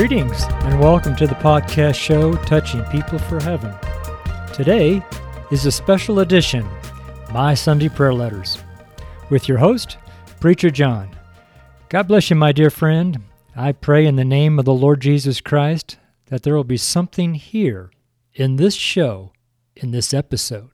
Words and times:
Greetings 0.00 0.44
and 0.62 0.80
welcome 0.80 1.14
to 1.16 1.26
the 1.26 1.34
podcast 1.34 1.94
show 1.96 2.32
Touching 2.34 2.82
People 2.84 3.18
for 3.18 3.38
Heaven. 3.42 3.74
Today 4.54 5.04
is 5.50 5.66
a 5.66 5.70
special 5.70 6.20
edition, 6.20 6.66
My 7.32 7.52
Sunday 7.52 7.90
Prayer 7.90 8.14
Letters, 8.14 8.56
with 9.28 9.46
your 9.46 9.58
host, 9.58 9.98
Preacher 10.40 10.70
John. 10.70 11.10
God 11.90 12.08
bless 12.08 12.30
you, 12.30 12.36
my 12.36 12.50
dear 12.50 12.70
friend. 12.70 13.22
I 13.54 13.72
pray 13.72 14.06
in 14.06 14.16
the 14.16 14.24
name 14.24 14.58
of 14.58 14.64
the 14.64 14.72
Lord 14.72 15.02
Jesus 15.02 15.42
Christ 15.42 15.98
that 16.30 16.44
there 16.44 16.54
will 16.54 16.64
be 16.64 16.78
something 16.78 17.34
here 17.34 17.90
in 18.32 18.56
this 18.56 18.72
show, 18.74 19.34
in 19.76 19.90
this 19.90 20.14
episode, 20.14 20.70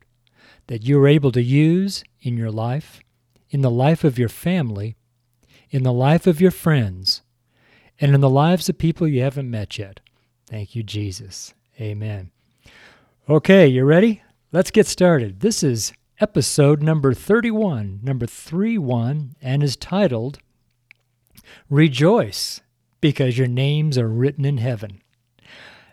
that 0.69 0.85
you 0.85 1.01
are 1.01 1.09
able 1.09 1.33
to 1.33 1.43
use 1.43 2.05
in 2.21 2.37
your 2.37 2.53
life, 2.53 3.01
in 3.51 3.61
the 3.63 3.73
life 3.73 4.05
of 4.05 4.21
your 4.21 4.29
family, 4.29 4.95
in 5.71 5.83
the 5.83 5.93
life 5.93 6.29
of 6.29 6.41
your 6.41 6.53
friends 6.53 7.23
and 8.01 8.15
in 8.15 8.21
the 8.21 8.31
lives 8.31 8.69
of 8.69 8.79
people 8.79 9.09
you 9.09 9.23
haven't 9.23 9.51
met 9.51 9.79
yet. 9.79 10.01
Thank 10.49 10.75
you, 10.75 10.83
Jesus. 10.83 11.55
Amen. 11.81 12.31
Okay, 13.29 13.67
you 13.67 13.85
ready? 13.85 14.23
Let's 14.53 14.71
get 14.71 14.87
started. 14.87 15.41
This 15.41 15.63
is 15.63 15.93
episode 16.21 16.83
number 16.83 17.13
31, 17.15 18.01
number 18.03 18.27
31, 18.27 19.37
and 19.43 19.63
is 19.63 19.77
titled 19.77 20.39
Rejoice 21.69 22.61
because 23.01 23.37
your 23.39 23.49
names 23.49 23.99
are 23.99 24.09
written 24.09 24.45
in 24.45 24.59
heaven. 24.59 25.03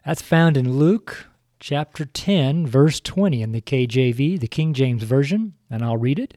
That's 0.05 0.21
found 0.21 0.57
in 0.57 0.77
Luke 0.77 1.27
chapter 1.59 2.05
10, 2.05 2.67
verse 2.67 2.99
20 2.99 3.41
in 3.41 3.51
the 3.51 3.61
KJV, 3.61 4.39
the 4.39 4.47
King 4.47 4.73
James 4.73 5.03
Version, 5.03 5.53
and 5.69 5.83
I'll 5.83 5.97
read 5.97 6.19
it. 6.19 6.35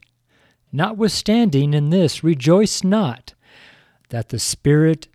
Notwithstanding 0.73 1.75
in 1.75 1.91
this, 1.91 2.23
rejoice 2.25 2.83
not 2.85 3.35
that 4.11 4.29
the 4.29 4.39
Spirit 4.39 5.09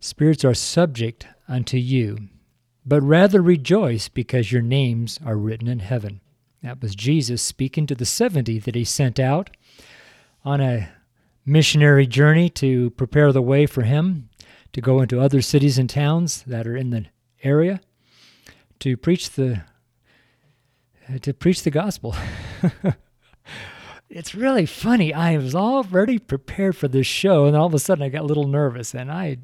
spirits 0.00 0.44
are 0.44 0.54
subject 0.54 1.26
unto 1.46 1.76
you, 1.76 2.18
but 2.84 3.00
rather 3.02 3.42
rejoice 3.42 4.08
because 4.08 4.52
your 4.52 4.62
names 4.62 5.18
are 5.24 5.36
written 5.36 5.68
in 5.68 5.80
heaven. 5.80 6.20
That 6.62 6.82
was 6.82 6.94
Jesus 6.94 7.42
speaking 7.42 7.86
to 7.86 7.94
the 7.94 8.06
70 8.06 8.58
that 8.60 8.74
he 8.74 8.84
sent 8.84 9.18
out 9.18 9.50
on 10.44 10.60
a 10.60 10.88
missionary 11.44 12.06
journey 12.06 12.48
to 12.50 12.90
prepare 12.90 13.32
the 13.32 13.42
way 13.42 13.66
for 13.66 13.82
him 13.82 14.28
to 14.72 14.80
go 14.80 15.00
into 15.00 15.20
other 15.20 15.40
cities 15.40 15.78
and 15.78 15.88
towns 15.88 16.42
that 16.42 16.66
are 16.66 16.76
in 16.76 16.90
the 16.90 17.06
area 17.42 17.80
to 18.80 18.96
preach 18.96 19.30
the 19.30 19.62
to 21.22 21.32
preach 21.32 21.62
the 21.62 21.70
gospel. 21.70 22.14
it's 24.10 24.34
really 24.34 24.66
funny. 24.66 25.14
I 25.14 25.38
was 25.38 25.54
already 25.54 26.18
prepared 26.18 26.76
for 26.76 26.86
this 26.86 27.06
show, 27.06 27.46
and 27.46 27.56
all 27.56 27.64
of 27.64 27.72
a 27.72 27.78
sudden 27.78 28.04
I 28.04 28.10
got 28.10 28.24
a 28.24 28.26
little 28.26 28.46
nervous, 28.46 28.92
and 28.94 29.10
I 29.10 29.38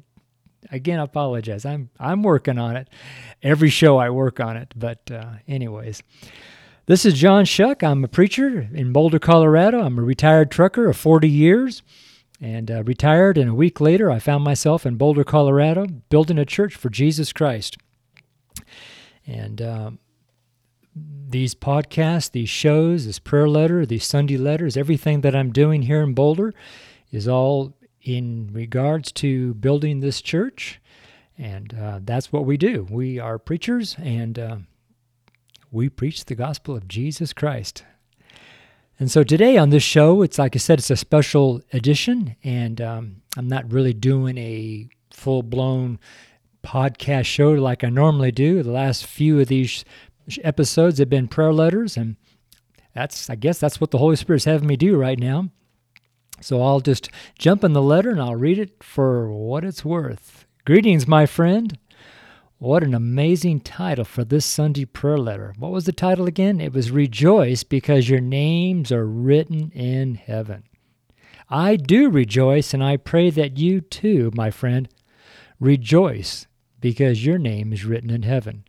again, 0.75 0.99
apologize. 0.99 1.65
I'm 1.65 1.89
I'm 1.99 2.21
working 2.21 2.59
on 2.59 2.75
it. 2.75 2.89
Every 3.41 3.69
show 3.69 3.97
I 3.97 4.09
work 4.11 4.39
on 4.39 4.57
it, 4.57 4.71
but 4.75 5.09
uh, 5.09 5.25
anyways. 5.47 6.03
This 6.87 7.03
is 7.03 7.15
John 7.15 7.45
Choque. 7.45 7.81
I'm 7.81 8.03
a 8.03 8.07
preacher 8.07 8.69
in 8.71 8.93
Boulder, 8.93 9.17
Colorado. 9.17 9.81
I'm 9.81 9.97
a 9.97 10.03
retired 10.03 10.51
trucker 10.51 10.87
of 10.87 10.95
40 10.95 11.27
years 11.27 11.81
and 12.39 12.69
uh, 12.69 12.83
retired. 12.83 13.39
And 13.39 13.49
a 13.49 13.55
week 13.55 13.81
later, 13.81 14.11
I 14.11 14.19
found 14.19 14.43
myself 14.43 14.85
in 14.85 14.95
Boulder, 14.95 15.23
Colorado, 15.23 15.87
building 16.09 16.37
a 16.37 16.45
church 16.45 16.75
for 16.75 16.89
Jesus 16.89 17.33
Christ. 17.33 17.77
And 19.25 19.63
um, 19.63 19.99
these 20.95 21.55
podcasts, 21.55 22.29
these 22.29 22.49
shows, 22.49 23.07
this 23.07 23.17
prayer 23.17 23.49
letter, 23.49 23.83
these 23.87 24.05
Sunday 24.05 24.37
letters, 24.37 24.77
everything 24.77 25.21
that 25.21 25.35
I'm 25.35 25.51
doing 25.51 25.81
here 25.81 26.03
in 26.03 26.13
Boulder 26.13 26.53
is 27.11 27.27
all 27.27 27.73
in 28.05 28.49
regards 28.53 29.11
to 29.11 29.53
building 29.55 29.99
this 29.99 30.21
church. 30.21 30.79
And 31.37 31.73
uh, 31.73 31.99
that's 32.03 32.31
what 32.31 32.45
we 32.45 32.55
do. 32.55 32.87
We 32.89 33.19
are 33.19 33.37
preachers 33.37 33.95
and 34.01 34.39
uh, 34.39 34.57
we 35.71 35.89
preach 35.89 36.23
the 36.25 36.35
gospel 36.35 36.77
of 36.77 36.87
Jesus 36.87 37.33
Christ. 37.33 37.83
And 38.99 39.11
so 39.11 39.23
today 39.25 39.57
on 39.57 39.71
this 39.71 39.83
show, 39.83 40.21
it's 40.21 40.39
like 40.39 40.55
I 40.55 40.59
said, 40.59 40.79
it's 40.79 40.89
a 40.89 40.95
special 40.95 41.59
edition, 41.73 42.37
and 42.45 42.79
um, 42.79 43.15
I'm 43.35 43.49
not 43.49 43.69
really 43.69 43.91
doing 43.93 44.37
a 44.37 44.87
full 45.11 45.43
blown 45.43 45.99
podcast 46.65 47.25
show 47.25 47.49
like 47.51 47.83
I 47.83 47.89
normally 47.89 48.31
do. 48.31 48.63
The 48.63 48.71
last 48.71 49.05
few 49.05 49.37
of 49.41 49.49
these 49.49 49.83
episodes 50.43 50.99
have 50.99 51.09
been 51.09 51.27
prayer 51.27 51.51
letters, 51.51 51.97
and 51.97 52.15
that's, 52.93 53.29
I 53.29 53.35
guess, 53.35 53.59
that's 53.59 53.81
what 53.81 53.91
the 53.91 53.97
Holy 53.97 54.15
Spirit's 54.15 54.45
having 54.45 54.69
me 54.69 54.77
do 54.77 54.95
right 54.95 55.19
now. 55.19 55.49
So 56.41 56.61
I'll 56.61 56.79
just 56.81 57.09
jump 57.37 57.63
in 57.63 57.73
the 57.73 57.81
letter 57.81 58.09
and 58.09 58.21
I'll 58.21 58.35
read 58.35 58.59
it 58.59 58.83
for 58.83 59.31
what 59.31 59.63
it's 59.63 59.85
worth. 59.85 60.45
Greetings, 60.65 61.07
my 61.07 61.25
friend. 61.25 61.77
What 62.57 62.83
an 62.83 62.93
amazing 62.93 63.61
title 63.61 64.05
for 64.05 64.23
this 64.23 64.45
Sunday 64.45 64.85
prayer 64.85 65.17
letter. 65.17 65.53
What 65.57 65.71
was 65.71 65.85
the 65.85 65.91
title 65.91 66.25
again? 66.27 66.59
It 66.59 66.73
was 66.73 66.91
Rejoice 66.91 67.63
because 67.63 68.09
your 68.09 68.21
names 68.21 68.91
are 68.91 69.05
written 69.07 69.71
in 69.71 70.15
heaven. 70.15 70.63
I 71.49 71.75
do 71.75 72.09
rejoice, 72.09 72.73
and 72.73 72.83
I 72.83 72.97
pray 72.97 73.29
that 73.29 73.57
you 73.59 73.79
too, 73.79 74.31
my 74.33 74.49
friend, 74.49 74.89
rejoice 75.59 76.47
because 76.79 77.23
your 77.23 77.37
name 77.37 77.71
is 77.71 77.85
written 77.85 78.09
in 78.09 78.23
heaven. 78.23 78.63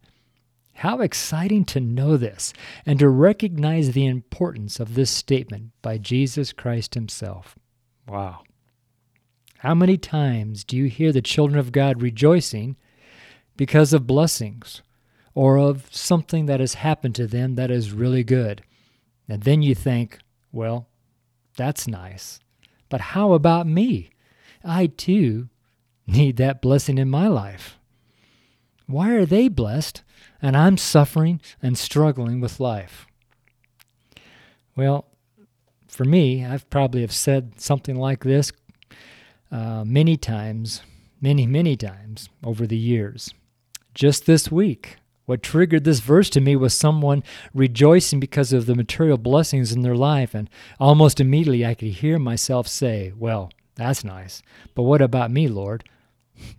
How 0.77 1.01
exciting 1.01 1.65
to 1.67 1.81
know 1.81 2.19
this 2.19 2.53
and 2.85 2.99
to 2.99 3.09
recognize 3.09 3.93
the 3.93 4.05
importance 4.05 4.79
of 4.79 4.93
this 4.95 5.11
statement 5.11 5.71
by 5.81 5.97
Jesus 5.97 6.53
Christ 6.53 6.95
Himself. 6.95 7.57
Wow. 8.07 8.43
How 9.61 9.75
many 9.75 9.97
times 9.97 10.65
do 10.65 10.77
you 10.77 10.85
hear 10.85 11.13
the 11.13 11.23
children 11.23 11.59
of 11.59 11.73
God 11.73 12.03
rejoicing 12.03 12.77
because 13.57 13.95
of 13.95 14.07
blessings 14.07 14.83
or 15.35 15.57
of 15.57 15.89
something 15.95 16.45
that 16.45 16.61
has 16.61 16.75
happened 16.75 17.15
to 17.15 17.27
them 17.27 17.55
that 17.55 17.71
is 17.71 17.93
really 17.93 18.23
good? 18.23 18.61
And 19.31 19.45
then 19.45 19.63
you 19.63 19.75
think, 19.75 20.19
well, 20.53 20.89
that's 21.57 21.89
nice. 21.89 22.39
But 22.91 23.01
how 23.01 23.33
about 23.33 23.67
me? 23.67 24.11
I 24.63 24.89
too 24.89 25.49
need 26.07 26.37
that 26.37 26.61
blessing 26.61 26.99
in 26.99 27.09
my 27.09 27.29
life. 27.29 27.79
Why 28.87 29.13
are 29.15 29.25
they 29.25 29.49
blessed 29.49 30.03
and 30.41 30.57
I'm 30.57 30.77
suffering 30.77 31.41
and 31.63 31.77
struggling 31.77 32.41
with 32.41 32.61
life. 32.61 33.07
Well, 34.77 35.07
for 35.87 36.05
me, 36.05 36.45
I've 36.45 36.69
probably 36.71 37.01
have 37.01 37.13
said 37.13 37.61
something 37.61 37.97
like 37.97 38.25
this 38.25 38.53
uh, 39.51 39.85
many 39.85 40.17
times, 40.17 40.83
many, 41.21 41.47
many 41.47 41.77
times 41.77 42.29
over 42.45 42.67
the 42.67 42.77
years. 42.77 43.33
Just 43.95 44.27
this 44.27 44.51
week, 44.53 44.99
what 45.25 45.43
triggered 45.43 45.85
this 45.85 46.01
verse 46.01 46.29
to 46.31 46.41
me 46.41 46.55
was 46.55 46.75
someone 46.75 47.23
rejoicing 47.55 48.21
because 48.21 48.53
of 48.53 48.67
the 48.67 48.75
material 48.75 49.17
blessings 49.17 49.73
in 49.73 49.81
their 49.81 49.95
life, 49.97 50.35
and 50.35 50.51
almost 50.79 51.19
immediately 51.19 51.65
I 51.65 51.75
could 51.75 51.89
hear 51.89 52.19
myself 52.19 52.69
say, 52.69 53.13
Well, 53.17 53.51
that's 53.75 54.05
nice, 54.05 54.43
but 54.75 54.83
what 54.83 55.01
about 55.01 55.31
me, 55.31 55.49
Lord? 55.49 55.85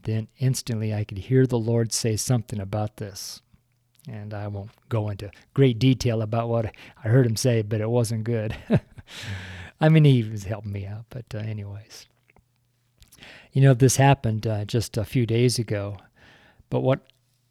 Then 0.03 0.27
instantly 0.39 0.94
I 0.94 1.03
could 1.03 1.19
hear 1.19 1.45
the 1.45 1.60
Lord 1.60 1.94
say 1.94 2.15
something 2.15 2.60
about 2.60 2.98
this. 2.98 3.42
And 4.07 4.33
I 4.33 4.48
won't 4.48 4.69
go 4.89 5.09
into 5.09 5.31
great 5.54 5.80
detail 5.80 6.21
about 6.21 6.48
what 6.48 6.71
I 7.04 7.07
heard 7.09 7.25
him 7.25 7.36
say, 7.36 7.62
but 7.62 7.81
it 7.81 7.89
wasn't 7.89 8.24
good. 8.24 8.56
I 9.81 9.89
mean, 9.89 10.06
he 10.06 10.24
was 10.24 10.45
helping 10.45 10.71
me 10.71 10.86
out, 10.86 11.06
but 11.09 11.25
uh, 11.36 11.39
anyways. 11.39 12.07
You 13.51 13.62
know, 13.63 13.74
this 13.74 13.98
happened 13.98 14.48
uh, 14.48 14.63
just 14.65 14.98
a 14.98 15.04
few 15.04 15.25
days 15.25 15.59
ago, 15.59 15.98
but 16.69 16.81
what 16.81 17.00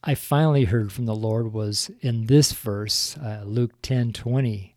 I 0.03 0.15
finally 0.15 0.65
heard 0.65 0.93
from 0.93 1.05
the 1.07 1.15
Lord 1.17 1.53
was 1.53 1.91
in 2.01 2.27
this 2.27 2.53
verse, 2.53 3.17
uh, 3.19 3.43
Luke 3.45 3.73
10 3.83 4.13
20, 4.13 4.75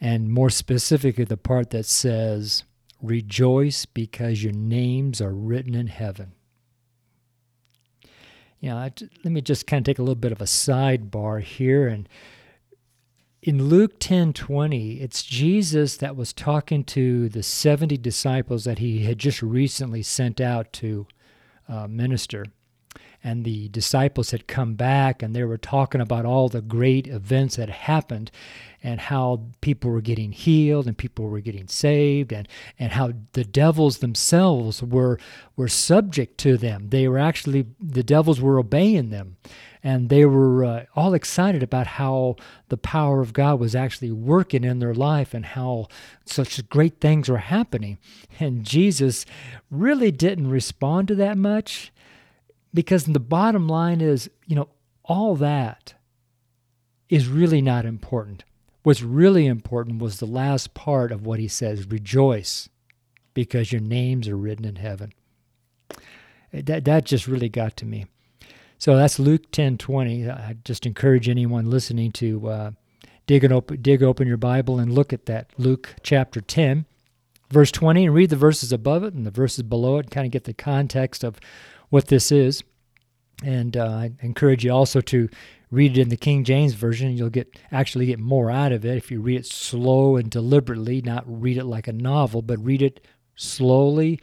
and 0.00 0.30
more 0.32 0.50
specifically, 0.50 1.24
the 1.24 1.36
part 1.36 1.70
that 1.70 1.86
says, 1.86 2.64
Rejoice 3.02 3.84
because 3.84 4.42
your 4.42 4.52
names 4.52 5.20
are 5.20 5.34
written 5.34 5.74
in 5.74 5.88
heaven. 5.88 6.32
You 8.60 8.70
know, 8.70 8.76
let 9.24 9.24
me 9.24 9.40
just 9.40 9.66
kind 9.66 9.80
of 9.80 9.84
take 9.84 9.98
a 9.98 10.02
little 10.02 10.14
bit 10.16 10.32
of 10.32 10.40
a 10.40 10.44
sidebar 10.46 11.40
here. 11.42 11.86
And 11.86 12.08
in 13.40 13.64
Luke 13.68 14.00
10 14.00 14.32
20, 14.32 14.94
it's 15.00 15.22
Jesus 15.22 15.96
that 15.98 16.16
was 16.16 16.32
talking 16.32 16.82
to 16.84 17.28
the 17.28 17.42
70 17.44 17.96
disciples 17.98 18.64
that 18.64 18.78
he 18.80 19.04
had 19.04 19.18
just 19.18 19.42
recently 19.42 20.02
sent 20.02 20.40
out 20.40 20.72
to 20.74 21.06
uh, 21.68 21.86
minister. 21.86 22.46
And 23.22 23.44
the 23.44 23.68
disciples 23.68 24.30
had 24.30 24.46
come 24.48 24.74
back 24.74 25.22
and 25.22 25.34
they 25.36 25.44
were 25.44 25.58
talking 25.58 26.00
about 26.00 26.24
all 26.24 26.48
the 26.48 26.62
great 26.62 27.06
events 27.06 27.56
that 27.56 27.68
happened 27.70 28.30
and 28.82 29.00
how 29.00 29.40
people 29.60 29.90
were 29.90 30.00
getting 30.00 30.30
healed 30.32 30.86
and 30.86 30.96
people 30.96 31.26
were 31.28 31.40
getting 31.40 31.66
saved 31.68 32.32
and, 32.32 32.46
and 32.78 32.92
how 32.92 33.12
the 33.32 33.44
devils 33.44 33.98
themselves 33.98 34.82
were 34.82 35.18
were 35.56 35.68
subject 35.68 36.38
to 36.38 36.56
them. 36.56 36.88
They 36.90 37.08
were 37.08 37.18
actually 37.18 37.66
the 37.80 38.04
devils 38.04 38.40
were 38.40 38.58
obeying 38.58 39.10
them. 39.10 39.36
And 39.82 40.08
they 40.08 40.24
were 40.24 40.64
uh, 40.64 40.84
all 40.96 41.14
excited 41.14 41.62
about 41.62 41.86
how 41.86 42.34
the 42.68 42.76
power 42.76 43.20
of 43.20 43.32
God 43.32 43.60
was 43.60 43.76
actually 43.76 44.10
working 44.10 44.64
in 44.64 44.80
their 44.80 44.92
life 44.94 45.32
and 45.32 45.46
how 45.46 45.86
such 46.26 46.68
great 46.68 47.00
things 47.00 47.28
were 47.28 47.38
happening. 47.38 47.98
And 48.40 48.64
Jesus 48.64 49.24
really 49.70 50.10
didn't 50.10 50.50
respond 50.50 51.06
to 51.08 51.14
that 51.16 51.38
much 51.38 51.92
because 52.74 53.04
the 53.04 53.20
bottom 53.20 53.68
line 53.68 54.00
is, 54.00 54.28
you 54.46 54.56
know, 54.56 54.68
all 55.04 55.36
that 55.36 55.94
is 57.08 57.28
really 57.28 57.62
not 57.62 57.86
important. 57.86 58.42
What's 58.88 59.02
really 59.02 59.44
important 59.44 60.00
was 60.00 60.18
the 60.18 60.24
last 60.26 60.72
part 60.72 61.12
of 61.12 61.26
what 61.26 61.38
he 61.38 61.46
says 61.46 61.86
rejoice 61.88 62.70
because 63.34 63.70
your 63.70 63.82
names 63.82 64.26
are 64.28 64.34
written 64.36 64.64
in 64.64 64.76
heaven. 64.76 65.12
Eh, 66.54 66.62
that, 66.64 66.86
that 66.86 67.04
just 67.04 67.26
really 67.28 67.50
got 67.50 67.76
to 67.76 67.84
me. 67.84 68.06
So 68.78 68.96
that's 68.96 69.18
Luke 69.18 69.50
10 69.50 69.76
20. 69.76 70.30
I 70.30 70.56
just 70.64 70.86
encourage 70.86 71.28
anyone 71.28 71.68
listening 71.68 72.12
to 72.12 72.48
uh, 72.48 72.70
dig, 73.26 73.44
op- 73.52 73.72
dig 73.82 74.02
open 74.02 74.26
your 74.26 74.38
Bible 74.38 74.78
and 74.78 74.90
look 74.90 75.12
at 75.12 75.26
that. 75.26 75.50
Luke 75.58 75.96
chapter 76.02 76.40
10, 76.40 76.86
verse 77.50 77.70
20, 77.70 78.06
and 78.06 78.14
read 78.14 78.30
the 78.30 78.36
verses 78.36 78.72
above 78.72 79.04
it 79.04 79.12
and 79.12 79.26
the 79.26 79.30
verses 79.30 79.64
below 79.64 79.98
it, 79.98 80.10
kind 80.10 80.24
of 80.24 80.32
get 80.32 80.44
the 80.44 80.54
context 80.54 81.22
of 81.24 81.38
what 81.90 82.06
this 82.08 82.32
is. 82.32 82.64
And 83.44 83.76
uh, 83.76 83.84
I 83.86 84.12
encourage 84.22 84.64
you 84.64 84.72
also 84.72 85.02
to 85.02 85.28
read 85.70 85.96
it 85.98 86.02
in 86.02 86.08
the 86.08 86.16
King 86.16 86.44
James 86.44 86.74
version, 86.74 87.16
you'll 87.16 87.30
get 87.30 87.58
actually 87.70 88.06
get 88.06 88.18
more 88.18 88.50
out 88.50 88.72
of 88.72 88.84
it 88.84 88.96
if 88.96 89.10
you 89.10 89.20
read 89.20 89.38
it 89.40 89.46
slow 89.46 90.16
and 90.16 90.30
deliberately, 90.30 91.02
not 91.02 91.24
read 91.26 91.56
it 91.58 91.64
like 91.64 91.88
a 91.88 91.92
novel, 91.92 92.42
but 92.42 92.62
read 92.64 92.82
it 92.82 93.04
slowly, 93.36 94.18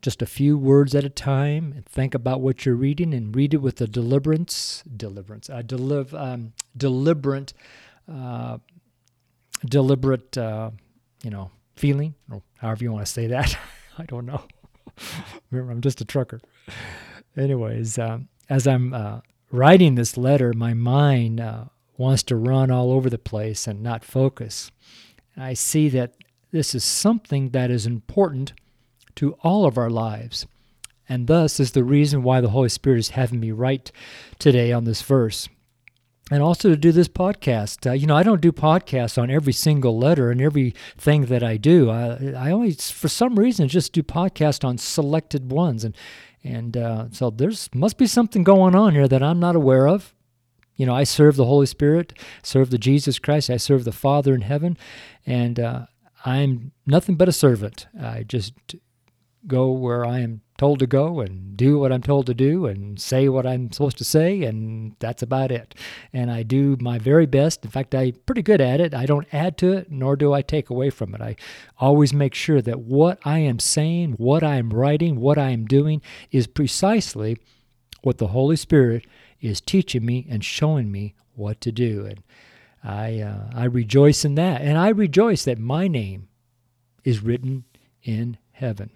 just 0.00 0.20
a 0.22 0.26
few 0.26 0.58
words 0.58 0.94
at 0.94 1.04
a 1.04 1.08
time, 1.10 1.72
and 1.76 1.86
think 1.86 2.14
about 2.14 2.40
what 2.40 2.66
you're 2.66 2.74
reading 2.74 3.14
and 3.14 3.34
read 3.36 3.54
it 3.54 3.58
with 3.58 3.80
a 3.80 3.86
deliverance, 3.86 4.82
deliverance, 4.96 5.48
a 5.48 5.62
deliv, 5.62 6.12
um, 6.18 6.52
deliberate, 6.76 7.52
uh, 8.12 8.58
deliberate, 9.64 10.36
uh, 10.36 10.70
you 11.22 11.30
know, 11.30 11.50
feeling, 11.76 12.14
or 12.30 12.42
however 12.58 12.82
you 12.82 12.92
want 12.92 13.06
to 13.06 13.12
say 13.12 13.28
that. 13.28 13.56
I 13.98 14.04
don't 14.04 14.26
know. 14.26 14.42
Remember, 15.50 15.72
I'm 15.72 15.80
just 15.80 16.00
a 16.00 16.04
trucker. 16.04 16.40
Anyways, 17.36 17.98
um, 17.98 18.28
as 18.50 18.66
I'm 18.66 18.92
uh, 18.92 19.20
writing 19.52 19.94
this 19.94 20.16
letter, 20.16 20.52
my 20.52 20.74
mind 20.74 21.40
uh, 21.40 21.66
wants 21.96 22.22
to 22.24 22.34
run 22.34 22.70
all 22.70 22.90
over 22.90 23.08
the 23.08 23.18
place 23.18 23.66
and 23.68 23.82
not 23.82 24.04
focus. 24.04 24.72
I 25.36 25.52
see 25.54 25.88
that 25.90 26.14
this 26.50 26.74
is 26.74 26.84
something 26.84 27.50
that 27.50 27.70
is 27.70 27.86
important 27.86 28.54
to 29.16 29.34
all 29.42 29.66
of 29.66 29.78
our 29.78 29.90
lives, 29.90 30.46
and 31.08 31.26
thus 31.26 31.60
is 31.60 31.72
the 31.72 31.84
reason 31.84 32.22
why 32.22 32.40
the 32.40 32.50
Holy 32.50 32.70
Spirit 32.70 32.98
is 32.98 33.10
having 33.10 33.40
me 33.40 33.50
write 33.52 33.92
today 34.38 34.72
on 34.72 34.84
this 34.84 35.02
verse. 35.02 35.48
And 36.30 36.42
also 36.42 36.70
to 36.70 36.76
do 36.76 36.92
this 36.92 37.08
podcast. 37.08 37.86
Uh, 37.86 37.92
you 37.92 38.06
know, 38.06 38.16
I 38.16 38.22
don't 38.22 38.40
do 38.40 38.52
podcasts 38.52 39.20
on 39.20 39.28
every 39.30 39.52
single 39.52 39.98
letter 39.98 40.30
and 40.30 40.40
everything 40.40 41.26
that 41.26 41.42
I 41.42 41.58
do. 41.58 41.90
I, 41.90 42.32
I 42.34 42.50
always, 42.52 42.90
for 42.90 43.08
some 43.08 43.38
reason, 43.38 43.68
just 43.68 43.92
do 43.92 44.02
podcasts 44.02 44.64
on 44.64 44.78
selected 44.78 45.50
ones. 45.52 45.84
And 45.84 45.94
and 46.44 46.76
uh, 46.76 47.06
so 47.12 47.30
there's 47.30 47.68
must 47.74 47.98
be 47.98 48.06
something 48.06 48.42
going 48.42 48.74
on 48.74 48.92
here 48.94 49.06
that 49.08 49.22
I'm 49.22 49.38
not 49.38 49.54
aware 49.56 49.86
of. 49.86 50.14
You 50.74 50.86
know, 50.86 50.94
I 50.94 51.04
serve 51.04 51.36
the 51.36 51.44
Holy 51.44 51.66
Spirit, 51.66 52.12
serve 52.42 52.70
the 52.70 52.78
Jesus 52.78 53.18
Christ, 53.18 53.50
I 53.50 53.58
serve 53.58 53.84
the 53.84 53.92
Father 53.92 54.34
in 54.34 54.40
heaven, 54.40 54.76
and 55.26 55.60
uh, 55.60 55.86
I'm 56.24 56.72
nothing 56.86 57.14
but 57.14 57.28
a 57.28 57.32
servant. 57.32 57.86
I 58.00 58.24
just 58.24 58.54
go 59.46 59.70
where 59.70 60.04
I 60.04 60.20
am 60.20 60.40
told 60.62 60.78
to 60.78 60.86
go 60.86 61.18
and 61.18 61.56
do 61.56 61.76
what 61.76 61.90
I'm 61.90 62.02
told 62.04 62.26
to 62.26 62.34
do 62.34 62.66
and 62.66 62.96
say 63.00 63.28
what 63.28 63.44
I'm 63.44 63.72
supposed 63.72 63.98
to 63.98 64.04
say, 64.04 64.44
and 64.44 64.94
that's 65.00 65.20
about 65.20 65.50
it. 65.50 65.74
And 66.12 66.30
I 66.30 66.44
do 66.44 66.76
my 66.80 66.98
very 67.00 67.26
best. 67.26 67.64
In 67.64 67.70
fact, 67.72 67.96
I'm 67.96 68.12
pretty 68.26 68.42
good 68.42 68.60
at 68.60 68.80
it. 68.80 68.94
I 68.94 69.04
don't 69.04 69.26
add 69.32 69.58
to 69.58 69.72
it, 69.72 69.90
nor 69.90 70.14
do 70.14 70.32
I 70.32 70.40
take 70.40 70.70
away 70.70 70.88
from 70.90 71.16
it. 71.16 71.20
I 71.20 71.34
always 71.78 72.14
make 72.14 72.32
sure 72.32 72.62
that 72.62 72.78
what 72.78 73.18
I 73.24 73.40
am 73.40 73.58
saying, 73.58 74.12
what 74.18 74.44
I 74.44 74.54
am 74.54 74.70
writing, 74.70 75.18
what 75.18 75.36
I 75.36 75.50
am 75.50 75.66
doing 75.66 76.00
is 76.30 76.46
precisely 76.46 77.36
what 78.02 78.18
the 78.18 78.28
Holy 78.28 78.54
Spirit 78.54 79.04
is 79.40 79.60
teaching 79.60 80.06
me 80.06 80.28
and 80.30 80.44
showing 80.44 80.92
me 80.92 81.16
what 81.34 81.60
to 81.62 81.72
do. 81.72 82.06
And 82.06 82.22
I, 82.84 83.18
uh, 83.18 83.50
I 83.52 83.64
rejoice 83.64 84.24
in 84.24 84.36
that. 84.36 84.60
And 84.60 84.78
I 84.78 84.90
rejoice 84.90 85.44
that 85.44 85.58
my 85.58 85.88
name 85.88 86.28
is 87.02 87.20
written 87.20 87.64
in 88.04 88.38
heaven. 88.52 88.90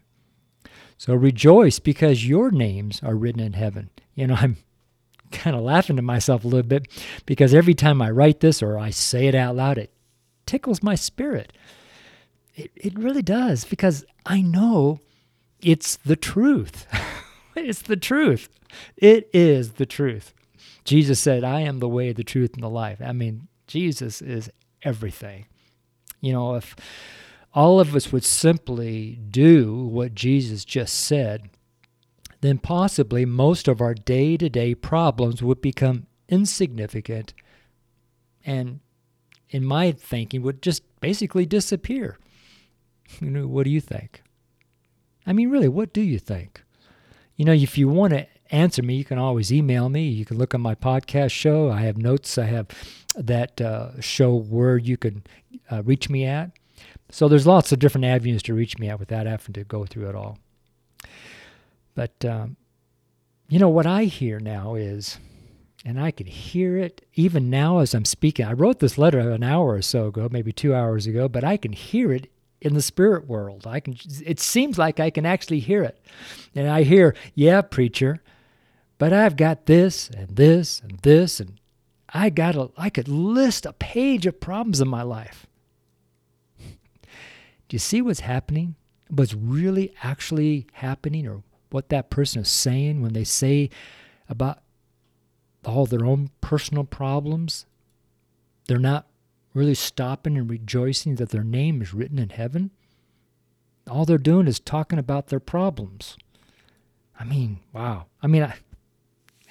So 0.99 1.15
rejoice 1.15 1.79
because 1.79 2.27
your 2.27 2.51
names 2.51 3.01
are 3.03 3.15
written 3.15 3.41
in 3.41 3.53
heaven. 3.53 3.91
You 4.15 4.29
know, 4.29 4.35
I'm 4.39 4.57
kind 5.31 5.57
of 5.57 5.63
laughing 5.63 5.97
to 5.97 6.03
myself 6.03 6.45
a 6.45 6.49
little 6.49 6.67
bit 6.67 6.87
because 7.27 7.55
every 7.55 7.75
time 7.75 8.01
I 8.01 8.11
write 8.11 8.41
this 8.41 8.63
or 8.63 8.79
I 8.79 8.91
say 8.91 9.27
it 9.27 9.35
out 9.35 9.57
loud, 9.57 9.79
it 9.79 9.91
tickles 10.47 10.83
my 10.83 10.95
spirit. 10.95 11.53
It, 12.55 12.71
it 12.75 12.99
really 12.99 13.23
does 13.23 13.65
because 13.65 14.05
I 14.25 14.41
know 14.41 15.01
it's 15.61 15.97
the 15.97 16.17
truth. 16.17 16.87
it's 17.55 17.83
the 17.83 17.97
truth. 17.97 18.49
It 18.97 19.29
is 19.33 19.73
the 19.73 19.87
truth. 19.87 20.33
Jesus 20.85 21.19
said, 21.21 21.43
I 21.45 21.61
am 21.63 21.81
the 21.81 21.89
way, 21.89 22.13
the 22.13 22.23
truth, 22.25 22.55
and 22.55 22.63
the 22.63 22.71
life. 22.71 22.99
I 23.05 23.13
mean, 23.13 23.49
Jesus 23.67 24.23
is 24.23 24.49
everything. 24.83 25.47
You 26.21 26.33
know, 26.33 26.55
if 26.55 26.77
all 27.57 27.81
of 27.81 27.97
us 27.97 28.13
would 28.13 28.23
simply 28.23 29.19
do 29.31 29.75
what 29.75 30.15
Jesus 30.15 30.63
just 30.63 30.95
said, 30.95 31.49
then 32.43 32.59
possibly 32.59 33.25
most 33.25 33.67
of 33.67 33.81
our 33.81 33.95
day 33.95 34.37
to 34.37 34.51
day 34.51 34.75
problems 34.75 35.43
would 35.43 35.63
become 35.63 36.07
insignificant 36.29 37.33
and, 38.45 38.81
in 39.49 39.65
my 39.65 39.91
thinking, 39.93 40.43
would 40.43 40.61
just 40.61 40.83
basically 41.01 41.47
disappear. 41.47 42.19
You 43.23 43.31
know, 43.31 43.47
what 43.47 43.65
do 43.65 43.71
you 43.71 43.81
think? 43.81 44.23
I 45.27 45.33
mean, 45.33 45.49
really, 45.49 45.69
what 45.69 45.95
do 45.95 46.03
you 46.03 46.19
think? 46.19 46.63
You 47.37 47.47
know, 47.47 47.53
if 47.53 47.79
you 47.79 47.89
want 47.89 48.13
to 48.13 48.27
answer 48.51 48.83
me, 48.83 48.97
you 48.97 49.05
can 49.05 49.19
always 49.19 49.51
email 49.51 49.89
me. 49.89 50.03
You 50.07 50.27
can 50.27 50.37
look 50.37 50.55
on 50.55 50.61
my 50.61 50.75
podcast 50.75 51.31
show. 51.31 51.71
I 51.71 51.81
have 51.83 51.97
notes. 51.97 52.37
I 52.37 52.45
have 52.45 52.67
that 53.17 53.59
uh, 53.63 53.99
show 54.03 54.35
where 54.35 54.77
you 54.77 54.99
can 54.99 55.23
uh, 55.71 55.83
reach 55.83 56.11
me 56.11 56.27
at. 56.27 56.51
So 57.11 57.29
there's 57.29 57.47
lots 57.47 57.73
of 57.73 57.79
different 57.79 58.05
avenues 58.05 58.43
to 58.45 58.55
reach 58.55 58.79
me 58.79 58.89
out 58.91 58.99
without 58.99 59.27
having 59.27 59.53
to 59.55 59.65
go 59.65 59.87
through 59.87 60.09
it 60.09 60.15
all. 60.15 60.39
But 61.95 62.25
um, 62.25 62.57
you 63.49 63.59
know 63.59 63.69
what 63.69 63.87
I 63.87 64.05
hear 64.05 64.41
now 64.41 64.75
is, 64.75 65.19
and 65.85 66.01
I 66.01 66.11
can 66.11 66.27
hear 66.27 66.77
it 66.77 67.07
even 67.15 67.49
now 67.49 67.79
as 67.79 67.95
I'm 67.95 68.05
speaking. 68.05 68.45
I 68.45 68.53
wrote 68.53 68.81
this 68.81 68.99
letter 68.99 69.21
an 69.21 69.45
hour 69.45 69.75
or 69.75 69.83
so 69.83 70.09
ago, 70.09 70.29
maybe 70.31 70.53
two 70.53 70.75
hours 70.75 71.07
ago, 71.07 71.29
but 71.29 71.45
I 71.45 71.57
can 71.57 71.73
hear 71.73 72.13
it 72.13 72.31
in 72.61 72.75
the 72.75 72.83
spirit 72.83 73.27
world. 73.29 73.67
I 73.67 73.79
can. 73.81 73.97
It 74.25 74.41
seems 74.41 74.79
like 74.79 74.99
I 74.99 75.11
can 75.11 75.25
actually 75.25 75.61
hear 75.61 75.85
it, 75.85 76.01
and 76.55 76.69
I 76.69 76.83
hear, 76.83 77.15
"Yeah, 77.35 77.63
preacher," 77.63 78.23
but 78.99 79.13
I've 79.13 79.37
got 79.37 79.67
this 79.67 80.11
and 80.11 80.35
this 80.37 80.81
and 80.81 80.99
this, 80.99 81.39
and 81.39 81.61
I 82.09 82.31
got. 82.31 82.57
A, 82.57 82.71
I 82.77 82.91
could 82.91 83.09
list 83.09 83.65
a 83.65 83.73
page 83.73 84.27
of 84.27 84.41
problems 84.41 84.81
in 84.81 84.89
my 84.89 85.03
life. 85.03 85.47
Do 87.69 87.75
you 87.75 87.79
see 87.81 88.01
what's 88.01 88.21
happening? 88.21 88.77
What's 89.09 89.35
really 89.35 89.93
actually 90.03 90.67
happening, 90.75 91.27
or 91.27 91.43
what 91.71 91.89
that 91.89 92.11
person 92.11 92.43
is 92.43 92.49
saying 92.49 93.03
when 93.03 93.13
they 93.13 93.25
say 93.25 93.71
about 94.29 94.59
all 95.65 95.87
their 95.87 96.05
own 96.05 96.31
personal 96.41 96.85
problems? 96.85 97.67
They're 98.67 98.79
not 98.79 99.07
really 99.55 99.75
stopping 99.75 100.37
and 100.37 100.51
rejoicing 100.51 101.17
that 101.17 101.31
their 101.31 101.45
name 101.45 101.83
is 101.83 101.95
written 101.95 102.19
in 102.19 102.31
heaven. 102.31 102.71
All 103.89 104.05
they're 104.05 104.19
doing 104.19 104.47
is 104.49 104.59
talking 104.59 104.99
about 104.99 105.29
their 105.29 105.41
problems. 105.41 106.17
I 107.19 107.25
mean, 107.25 107.61
wow. 107.73 108.07
I 108.23 108.27
mean, 108.27 108.43
I, 108.43 108.57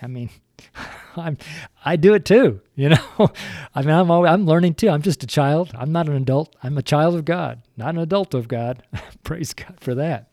I 0.01 0.07
mean, 0.07 0.29
I'm, 1.17 1.38
I 1.84 1.95
do 1.95 2.13
it 2.13 2.25
too. 2.25 2.62
You 2.77 2.89
know, 2.89 3.31
I 3.74 3.84
mean, 3.84 3.89
I'm 3.95 4.12
always, 4.12 4.29
I'm 4.29 4.45
learning 4.45 4.74
too. 4.74 4.89
I'm 4.89 5.01
just 5.01 5.24
a 5.24 5.27
child. 5.27 5.72
I'm 5.77 5.93
not 5.93 6.10
an 6.10 6.15
adult. 6.17 6.57
I'm 6.62 6.77
a 6.77 6.81
child 6.81 7.15
of 7.15 7.24
God, 7.24 7.62
not 7.77 7.95
an 7.95 8.01
adult 8.01 8.34
of 8.34 8.50
God. 8.50 8.84
Praise 9.24 9.53
God 9.53 9.77
for 9.79 9.95
that. 9.95 10.29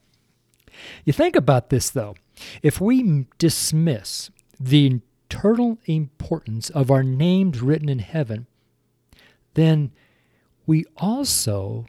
You 1.04 1.12
think 1.12 1.36
about 1.36 1.70
this 1.70 1.88
though. 1.88 2.16
If 2.60 2.80
we 2.80 3.26
dismiss 3.38 4.32
the 4.58 5.02
eternal 5.30 5.78
importance 5.84 6.68
of 6.68 6.90
our 6.90 7.04
names 7.04 7.62
written 7.62 7.88
in 7.88 8.00
heaven, 8.00 8.48
then 9.54 9.92
we 10.66 10.84
also 10.96 11.86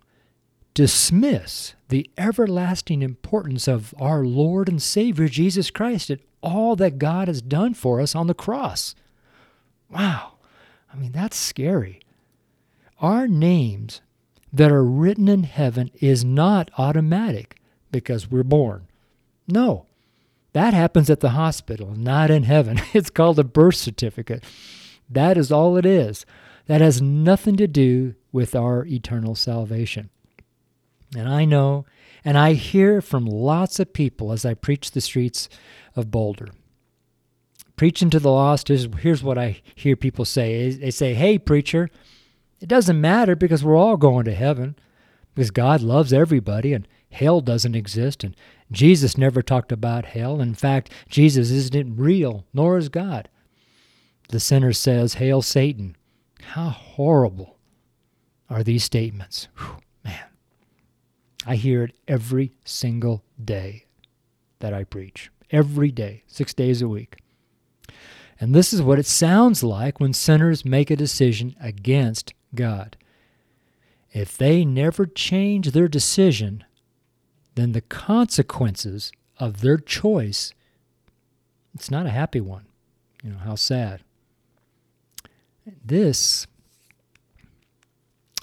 dismiss 0.75 1.73
the 1.89 2.12
everlasting 2.15 3.01
importance 3.01 3.67
of 3.67 3.91
our 4.00 4.23
Lord 4.23 4.69
and 4.69 4.79
Savior 4.79 5.27
Jesus 5.27 5.71
Christ 5.71 6.12
It 6.12 6.21
all 6.43 6.75
that 6.75 7.00
God 7.00 7.27
has 7.27 7.41
done 7.41 7.73
for 7.73 8.01
us 8.01 8.13
on 8.13 8.27
the 8.27 8.33
cross. 8.35 8.93
Wow. 9.89 10.33
I 10.93 10.97
mean, 10.97 11.13
that's 11.13 11.38
scary. 11.38 12.01
Our 13.00 13.27
names 13.27 14.01
that 14.51 14.71
are 14.71 14.83
written 14.83 15.27
in 15.27 15.43
heaven 15.43 15.89
is 16.00 16.23
not 16.23 16.69
automatic 16.77 17.57
because 17.91 18.29
we're 18.29 18.43
born. 18.43 18.88
No, 19.47 19.85
that 20.53 20.73
happens 20.73 21.09
at 21.09 21.21
the 21.21 21.31
hospital, 21.31 21.93
not 21.95 22.29
in 22.29 22.43
heaven. 22.43 22.79
It's 22.93 23.09
called 23.09 23.39
a 23.39 23.43
birth 23.43 23.75
certificate. 23.75 24.43
That 25.09 25.38
is 25.38 25.51
all 25.51 25.77
it 25.77 25.85
is. 25.85 26.25
That 26.67 26.81
has 26.81 27.01
nothing 27.01 27.55
to 27.57 27.67
do 27.67 28.15
with 28.31 28.55
our 28.55 28.85
eternal 28.85 29.35
salvation. 29.35 30.09
And 31.15 31.27
I 31.29 31.45
know 31.45 31.85
and 32.25 32.38
I 32.38 32.53
hear 32.53 33.01
from 33.01 33.25
lots 33.25 33.80
of 33.80 33.94
people 33.94 34.32
as 34.32 34.46
I 34.46 34.53
preach 34.53 34.92
the 34.92 35.01
streets 35.01 35.50
of 35.96 36.12
Boulder. 36.12 36.48
Preaching 37.75 38.10
to 38.12 38.20
the 38.20 38.32
lost 38.32 38.70
is 38.70 38.88
here's 39.00 39.24
what 39.24 39.38
I 39.38 39.62
hear 39.75 39.96
people 39.96 40.25
say. 40.25 40.72
They 40.72 40.92
say, 40.92 41.13
Hey, 41.15 41.38
preacher, 41.38 41.89
it 42.62 42.70
doesn't 42.70 43.01
matter 43.01 43.36
because 43.36 43.63
we're 43.63 43.75
all 43.75 43.98
going 43.98 44.25
to 44.25 44.34
heaven 44.36 44.75
because 45.36 45.51
God 45.51 45.82
loves 45.82 46.13
everybody 46.13 46.72
and 46.74 46.88
hell 47.12 47.42
doesn't 47.42 47.75
exist. 47.75 48.24
And 48.24 48.36
Jesus 48.72 49.18
never 49.18 49.42
talked 49.42 49.72
about 49.72 50.06
hell. 50.06 50.39
In 50.39 50.53
fact, 50.53 50.92
Jesus 51.10 51.50
isn't 51.51 51.98
real, 52.00 52.46
nor 52.53 52.77
is 52.77 52.89
God. 52.89 53.27
The 54.30 54.39
sinner 54.39 54.72
says, 54.72 55.15
Hail 55.15 55.42
Satan. 55.42 55.96
How 56.42 56.70
horrible 56.70 57.58
are 58.50 58.63
these 58.63 58.84
statements? 58.84 59.48
Whew. 59.58 59.77
I 61.45 61.55
hear 61.55 61.83
it 61.83 61.95
every 62.07 62.53
single 62.63 63.23
day 63.43 63.85
that 64.59 64.73
I 64.73 64.83
preach, 64.85 65.29
every 65.51 65.91
day, 65.91 66.23
six 66.27 66.53
days 66.53 66.81
a 66.81 66.88
week. 66.88 67.17
And 68.39 68.55
this 68.55 68.73
is 68.73 68.81
what 68.81 69.00
it 69.00 69.05
sounds 69.05 69.62
like 69.63 70.00
when 70.00 70.13
sinners 70.13 70.65
make 70.65 70.89
a 70.89 70.95
decision 70.95 71.55
against 71.62 72.33
God. 72.55 72.97
If 74.13 74.38
they 74.38 74.63
never 74.63 75.05
change 75.05 75.71
their 75.71 75.88
decision, 75.88 76.63
then 77.55 77.71
the 77.73 77.81
consequences 77.81 79.12
of 79.38 79.62
their 79.62 79.77
choice 79.77 80.53
it's 81.75 81.89
not 81.89 82.05
a 82.05 82.12
happy 82.12 82.39
one. 82.39 82.67
You 83.23 83.31
know, 83.31 83.39
how 83.39 83.55
sad. 83.55 84.01
This 85.83 86.45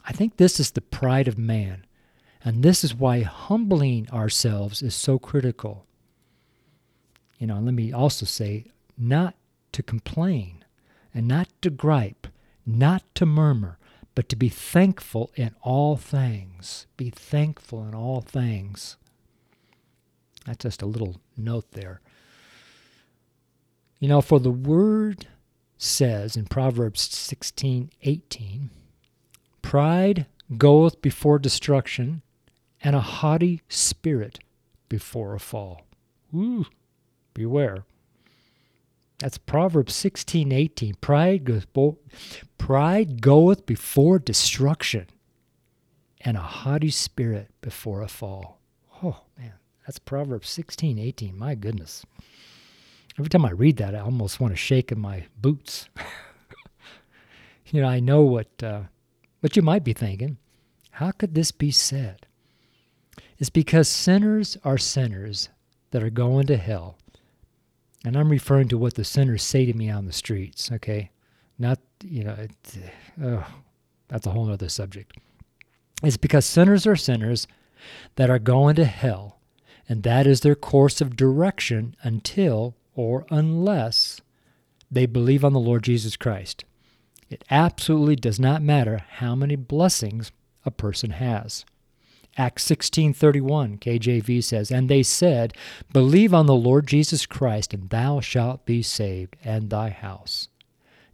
I 0.04 0.10
think 0.12 0.36
this 0.36 0.58
is 0.58 0.72
the 0.72 0.80
pride 0.80 1.28
of 1.28 1.38
man 1.38 1.84
and 2.44 2.62
this 2.62 2.82
is 2.82 2.94
why 2.94 3.20
humbling 3.20 4.08
ourselves 4.10 4.82
is 4.82 4.94
so 4.94 5.18
critical. 5.18 5.86
You 7.38 7.46
know, 7.46 7.58
let 7.60 7.74
me 7.74 7.92
also 7.92 8.26
say 8.26 8.66
not 8.96 9.34
to 9.72 9.82
complain 9.82 10.64
and 11.14 11.28
not 11.28 11.48
to 11.62 11.70
gripe, 11.70 12.26
not 12.66 13.02
to 13.16 13.26
murmur, 13.26 13.78
but 14.14 14.28
to 14.30 14.36
be 14.36 14.48
thankful 14.48 15.30
in 15.36 15.54
all 15.62 15.96
things. 15.96 16.86
Be 16.96 17.10
thankful 17.10 17.86
in 17.86 17.94
all 17.94 18.20
things. 18.20 18.96
That's 20.46 20.62
just 20.64 20.82
a 20.82 20.86
little 20.86 21.16
note 21.36 21.70
there. 21.72 22.00
You 23.98 24.08
know, 24.08 24.22
for 24.22 24.40
the 24.40 24.50
word 24.50 25.26
says 25.76 26.36
in 26.36 26.46
Proverbs 26.46 27.00
16 27.02 27.90
18, 28.02 28.70
pride 29.60 30.26
goeth 30.56 31.00
before 31.02 31.38
destruction, 31.38 32.22
and 32.82 32.96
a 32.96 33.00
haughty 33.00 33.62
spirit 33.68 34.40
before 34.88 35.34
a 35.34 35.40
fall. 35.40 35.82
Ooh, 36.34 36.64
beware. 37.34 37.84
That's 39.18 39.36
Proverbs 39.38 39.94
16, 39.94 40.50
18. 40.50 40.94
Pride, 40.94 41.44
goes 41.44 41.66
bo- 41.66 41.98
pride 42.56 43.20
goeth 43.20 43.66
before 43.66 44.18
destruction, 44.18 45.08
and 46.22 46.36
a 46.36 46.40
haughty 46.40 46.90
spirit 46.90 47.50
before 47.60 48.00
a 48.02 48.08
fall. 48.08 48.58
Oh, 49.02 49.22
man. 49.38 49.54
That's 49.86 49.98
Proverbs 49.98 50.48
16, 50.50 50.98
18. 50.98 51.36
My 51.36 51.54
goodness. 51.54 52.04
Every 53.18 53.28
time 53.28 53.44
I 53.44 53.50
read 53.50 53.76
that, 53.78 53.94
I 53.94 53.98
almost 54.00 54.40
want 54.40 54.52
to 54.52 54.56
shake 54.56 54.90
in 54.92 55.00
my 55.00 55.24
boots. 55.38 55.88
you 57.66 57.82
know, 57.82 57.88
I 57.88 58.00
know 58.00 58.22
what, 58.22 58.62
uh, 58.62 58.82
what 59.40 59.56
you 59.56 59.62
might 59.62 59.84
be 59.84 59.92
thinking. 59.92 60.38
How 60.92 61.10
could 61.10 61.34
this 61.34 61.50
be 61.50 61.70
said? 61.70 62.26
is 63.40 63.50
because 63.50 63.88
sinners 63.88 64.56
are 64.64 64.78
sinners 64.78 65.48
that 65.90 66.02
are 66.04 66.10
going 66.10 66.46
to 66.46 66.56
hell. 66.58 66.96
And 68.04 68.16
I'm 68.16 68.28
referring 68.28 68.68
to 68.68 68.78
what 68.78 68.94
the 68.94 69.04
sinners 69.04 69.42
say 69.42 69.64
to 69.66 69.72
me 69.76 69.90
on 69.90 70.04
the 70.06 70.12
streets, 70.12 70.70
okay? 70.70 71.10
Not, 71.58 71.78
you 72.04 72.24
know, 72.24 72.32
it, 72.34 72.50
oh, 73.24 73.44
that's 74.08 74.26
a 74.26 74.30
whole 74.30 74.48
other 74.50 74.68
subject. 74.68 75.16
It's 76.02 76.16
because 76.16 76.44
sinners 76.44 76.86
are 76.86 76.96
sinners 76.96 77.46
that 78.16 78.30
are 78.30 78.38
going 78.38 78.76
to 78.76 78.84
hell, 78.84 79.40
and 79.88 80.02
that 80.04 80.26
is 80.26 80.42
their 80.42 80.54
course 80.54 81.00
of 81.00 81.16
direction 81.16 81.96
until 82.02 82.76
or 82.94 83.26
unless 83.30 84.20
they 84.90 85.06
believe 85.06 85.44
on 85.44 85.52
the 85.54 85.60
Lord 85.60 85.82
Jesus 85.82 86.16
Christ. 86.16 86.64
It 87.30 87.44
absolutely 87.50 88.16
does 88.16 88.38
not 88.40 88.60
matter 88.62 89.00
how 89.08 89.34
many 89.34 89.56
blessings 89.56 90.30
a 90.66 90.70
person 90.70 91.10
has. 91.12 91.64
Acts 92.40 92.64
16:31 92.66 93.76
KJV 93.80 94.40
says, 94.42 94.70
"And 94.70 94.88
they 94.88 95.02
said, 95.02 95.52
Believe 95.92 96.32
on 96.32 96.46
the 96.46 96.54
Lord 96.54 96.86
Jesus 96.86 97.26
Christ, 97.26 97.74
and 97.74 97.90
thou 97.90 98.20
shalt 98.20 98.64
be 98.64 98.80
saved, 98.80 99.36
and 99.44 99.68
thy 99.68 99.90
house." 99.90 100.48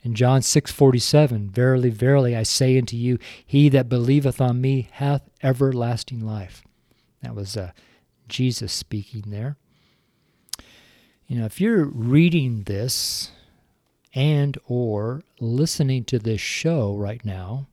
In 0.04 0.14
John 0.14 0.40
6:47, 0.40 1.50
"Verily, 1.50 1.90
verily, 1.90 2.36
I 2.36 2.44
say 2.44 2.78
unto 2.78 2.96
you, 2.96 3.18
he 3.44 3.68
that 3.70 3.88
believeth 3.88 4.40
on 4.40 4.60
me 4.60 4.86
hath 4.92 5.28
everlasting 5.42 6.20
life." 6.24 6.62
That 7.22 7.34
was 7.34 7.56
uh, 7.56 7.72
Jesus 8.28 8.72
speaking 8.72 9.24
there. 9.26 9.56
You 11.26 11.38
know, 11.38 11.44
if 11.46 11.60
you're 11.60 11.86
reading 11.86 12.62
this 12.66 13.32
and 14.14 14.56
or 14.68 15.24
listening 15.40 16.04
to 16.04 16.20
this 16.20 16.40
show 16.40 16.94
right 16.94 17.24
now, 17.24 17.66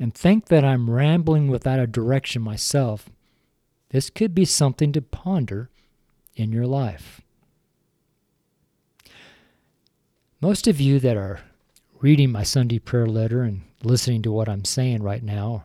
and 0.00 0.14
think 0.14 0.46
that 0.46 0.64
I'm 0.64 0.88
rambling 0.90 1.48
without 1.48 1.78
a 1.78 1.86
direction 1.86 2.40
myself, 2.40 3.10
this 3.90 4.08
could 4.08 4.34
be 4.34 4.46
something 4.46 4.92
to 4.92 5.02
ponder 5.02 5.68
in 6.34 6.50
your 6.52 6.66
life. 6.66 7.20
Most 10.40 10.66
of 10.66 10.80
you 10.80 10.98
that 11.00 11.18
are 11.18 11.40
reading 12.00 12.32
my 12.32 12.42
Sunday 12.42 12.78
prayer 12.78 13.06
letter 13.06 13.42
and 13.42 13.60
listening 13.84 14.22
to 14.22 14.32
what 14.32 14.48
I'm 14.48 14.64
saying 14.64 15.02
right 15.02 15.22
now 15.22 15.64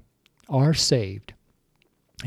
are 0.50 0.74
saved. 0.74 1.32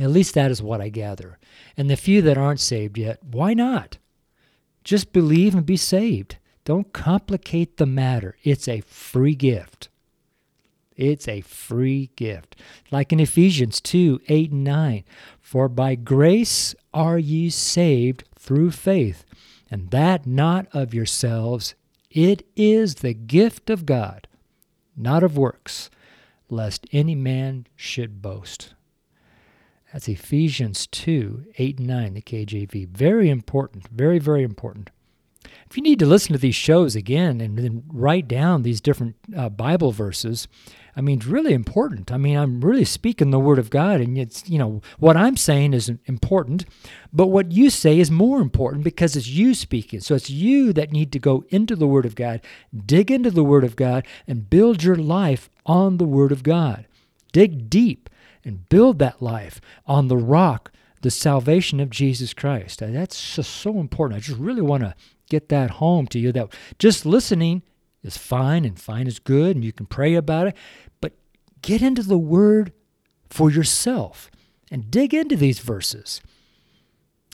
At 0.01 0.11
least 0.11 0.33
that 0.33 0.51
is 0.51 0.63
what 0.63 0.81
I 0.81 0.89
gather. 0.89 1.39
And 1.77 1.91
the 1.91 1.97
few 1.97 2.23
that 2.23 2.39
aren't 2.39 2.61
saved 2.61 2.97
yet, 2.97 3.23
why 3.23 3.53
not? 3.53 3.99
Just 4.83 5.13
believe 5.13 5.55
and 5.55 5.67
be 5.67 5.77
saved. 5.77 6.39
Don't 6.65 6.91
complicate 6.95 7.77
the 7.77 7.85
matter. 7.87 8.37
It's 8.45 8.67
a 8.69 8.81
free 8.81 9.35
gift. 9.35 9.91
It's 10.99 11.29
a 11.29 11.43
free 11.43 12.11
gift. 12.17 12.57
Like 12.91 13.13
in 13.13 13.21
Ephesians 13.21 13.81
2 13.81 14.21
8 14.29 14.51
and 14.51 14.65
9. 14.65 15.05
For 15.41 15.69
by 15.69 15.95
grace 15.95 16.75
are 16.93 17.19
ye 17.19 17.49
saved 17.51 18.25
through 18.39 18.73
faith, 18.73 19.25
and 19.71 19.91
that 19.93 20.27
not 20.27 20.67
of 20.73 20.93
yourselves. 20.93 21.75
It 22.11 22.45
is 22.57 22.97
the 22.97 23.15
gift 23.15 23.71
of 23.71 23.87
God, 23.87 24.27
not 24.97 25.23
of 25.23 25.37
works, 25.39 25.89
lest 26.51 26.87
any 26.91 27.15
man 27.15 27.67
should 27.77 28.21
boast. 28.21 28.75
That's 29.93 30.09
Ephesians 30.09 30.87
2 30.89 31.45
8 31.59 31.79
and 31.79 31.87
9, 31.89 32.15
the 32.15 32.23
KJV. 32.23 32.89
Very 32.89 33.31
important, 33.31 33.87
very, 33.89 34.19
very 34.19 34.43
important. 34.43 34.91
If 35.71 35.77
you 35.77 35.83
need 35.83 35.99
to 36.01 36.07
listen 36.07 36.33
to 36.33 36.39
these 36.39 36.55
shows 36.55 36.97
again 36.97 37.41
and 37.41 37.57
then 37.59 37.85
write 37.89 38.27
down 38.27 38.63
these 38.63 38.81
different 38.81 39.17
uh, 39.37 39.51
Bible 39.51 39.93
verses, 39.93 40.49
I 40.99 41.01
mean, 41.01 41.19
it's 41.19 41.29
really 41.29 41.55
important. 41.55 42.11
I 42.11 42.17
mean, 42.17 42.37
I'm 42.37 42.61
really 42.61 42.85
speaking 42.85 43.31
the 43.31 43.39
word 43.39 43.61
of 43.61 43.71
God, 43.71 44.01
and 44.01 44.19
it's, 44.19 44.49
you 44.51 44.59
know, 44.59 44.83
what 44.99 45.17
I'm 45.17 45.37
saying 45.37 45.73
is 45.73 45.93
important, 46.07 46.65
but 47.13 47.29
what 47.29 47.53
you 47.53 47.71
say 47.71 48.01
is 48.01 48.11
more 48.11 48.41
important 48.41 48.83
because 48.83 49.15
it's 49.15 49.29
you 49.29 49.55
speaking. 49.55 50.01
So 50.01 50.17
it's 50.17 50.29
you 50.29 50.73
that 50.73 50.91
need 50.91 51.13
to 51.13 51.21
go 51.21 51.45
into 51.51 51.77
the 51.77 51.87
word 51.87 52.05
of 52.05 52.17
God, 52.17 52.41
dig 52.77 53.13
into 53.13 53.31
the 53.31 53.45
word 53.45 53.63
of 53.63 53.77
God, 53.77 54.05
and 54.27 54.51
build 54.51 54.83
your 54.83 54.97
life 54.97 55.49
on 55.65 55.99
the 55.99 56.05
word 56.05 56.33
of 56.33 56.43
God. 56.43 56.89
Dig 57.33 57.71
deep 57.71 58.11
and 58.45 58.69
build 58.69 58.99
that 58.99 59.23
life 59.23 59.61
on 59.87 60.09
the 60.09 60.17
rock, 60.17 60.73
the 61.03 61.13
salvation 61.13 61.79
of 61.79 61.91
Jesus 61.91 62.35
Christ. 62.35 62.83
And 62.83 62.97
that's 62.97 63.37
just 63.37 63.55
so 63.55 63.79
important. 63.79 64.17
I 64.17 64.21
just 64.21 64.41
really 64.41 64.63
want 64.63 64.83
to 64.83 64.97
get 65.31 65.49
that 65.51 65.71
home 65.73 66.09
to 66.09 66.19
you 66.19 66.33
that 66.33 66.49
just 66.81 67.07
listening 67.07 67.63
is 68.03 68.17
fine 68.17 68.65
and 68.65 68.81
fine 68.81 69.07
is 69.07 69.19
good 69.21 69.55
and 69.55 69.65
you 69.65 69.73
can 69.73 69.85
pray 69.87 70.15
about 70.15 70.47
it 70.47 70.55
get 71.63 71.83
into 71.83 72.03
the 72.03 72.19
word 72.19 72.73
for 73.29 73.51
yourself 73.51 74.31
and 74.71 74.91
dig 74.91 75.15
into 75.15 75.37
these 75.37 75.59
verses 75.61 76.21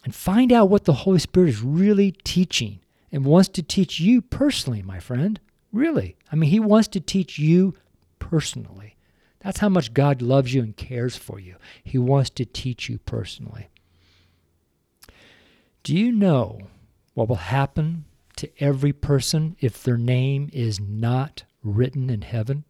and 0.05 0.15
find 0.15 0.53
out 0.53 0.69
what 0.71 0.85
the 0.85 0.93
Holy 0.93 1.19
Spirit 1.19 1.49
is 1.49 1.63
really 1.63 2.13
teaching 2.25 2.81
and 3.11 3.25
wants 3.25 3.49
to 3.51 3.63
teach 3.63 4.01
you 4.01 4.21
personally, 4.21 4.83
my 4.83 4.99
friend. 4.99 5.41
Really. 5.73 6.17
I 6.31 6.37
mean, 6.37 6.51
He 6.51 6.61
wants 6.61 6.89
to 6.89 7.01
teach 7.01 7.39
you 7.39 7.75
personally. 8.19 8.97
That's 9.41 9.61
how 9.61 9.69
much 9.69 9.93
God 9.95 10.23
loves 10.23 10.55
you 10.55 10.63
and 10.63 10.77
cares 10.77 11.17
for 11.17 11.39
you. 11.39 11.57
He 11.83 11.99
wants 11.99 12.31
to 12.31 12.45
teach 12.45 12.89
you 12.89 12.99
personally. 12.99 13.69
Do 15.83 15.95
you 15.97 16.13
know 16.13 16.59
what 17.13 17.29
will 17.29 17.37
happen 17.37 18.05
to 18.37 18.51
every 18.59 18.93
person 18.93 19.57
if 19.61 19.83
their 19.83 19.99
name 19.99 20.49
is 20.53 20.81
not 20.81 21.45
written 21.63 22.09
in 22.09 22.23
heaven? 22.23 22.65